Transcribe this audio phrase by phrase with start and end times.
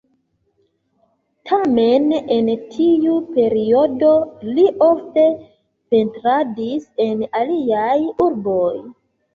[1.49, 2.07] Tamen
[2.37, 4.09] en tiu periodo
[4.57, 5.29] li ofte
[5.95, 7.97] pentradis en aliaj
[8.29, 8.71] urboj.